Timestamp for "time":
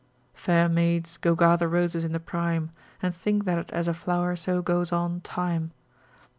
5.21-5.73